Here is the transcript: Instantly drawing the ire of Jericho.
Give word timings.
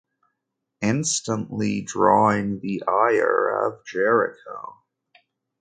Instantly 0.81 1.83
drawing 1.83 2.59
the 2.59 2.81
ire 2.87 3.67
of 3.67 3.85
Jericho. 3.85 4.81